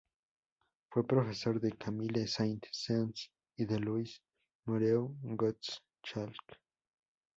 Fue 0.89 1.05
profesor 1.05 1.61
de 1.61 1.73
Camille 1.73 2.27
Saint-Saëns 2.27 3.29
y 3.55 3.65
de 3.67 3.77
Louis 3.77 4.19
Moreau 4.65 5.15
Gottschalk. 5.21 6.57